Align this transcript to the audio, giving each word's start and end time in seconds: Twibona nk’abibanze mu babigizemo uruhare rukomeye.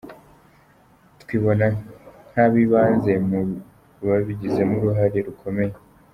Twibona 1.21 1.67
nk’abibanze 2.31 3.13
mu 3.29 3.41
babigizemo 4.07 4.73
uruhare 4.77 5.19
rukomeye. 5.27 5.75